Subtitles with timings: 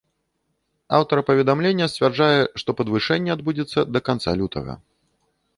[0.97, 4.73] Аўтар паведамлення сцвярджае, што падвышэнне адбудзецца да канца лютага.